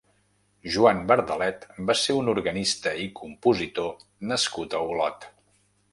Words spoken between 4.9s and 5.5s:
Olot.